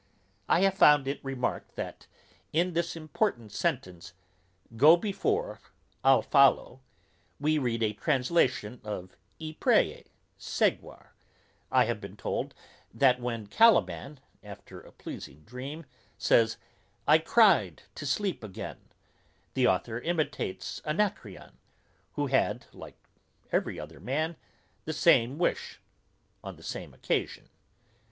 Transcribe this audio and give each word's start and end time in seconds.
I 0.49 0.61
have 0.61 0.73
found 0.73 1.07
it 1.07 1.23
remarked, 1.23 1.75
that, 1.75 2.07
in 2.51 2.73
this 2.73 2.95
important 2.95 3.51
sentence, 3.51 4.13
Go 4.75 4.97
before, 4.97 5.59
I'll 6.03 6.23
follow, 6.23 6.81
we 7.39 7.59
read 7.59 7.83
a 7.83 7.93
translation 7.93 8.81
of, 8.83 9.15
I 9.39 9.55
prae, 9.59 10.05
sequar. 10.39 11.13
I 11.71 11.85
have 11.85 12.01
been 12.01 12.17
told, 12.17 12.55
that 12.91 13.19
when 13.21 13.45
Caliban, 13.45 14.19
after 14.41 14.81
a 14.81 14.91
pleasing 14.91 15.43
dream, 15.43 15.85
says, 16.17 16.57
I 17.07 17.19
cry'd 17.19 17.83
to 17.93 18.07
sleep 18.07 18.43
again, 18.43 18.79
the 19.53 19.67
authour 19.67 19.99
imitates 19.99 20.81
Anacreon, 20.83 21.59
who 22.13 22.25
had, 22.25 22.65
like 22.73 22.97
every 23.51 23.79
other 23.79 23.99
man, 23.99 24.35
the 24.85 24.93
same 24.93 25.37
wish 25.37 25.79
on 26.43 26.55
the 26.55 26.63
same 26.63 26.91
occasion. 26.91 27.49